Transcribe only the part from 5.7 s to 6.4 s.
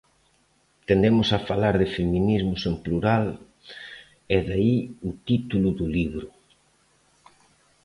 do libro.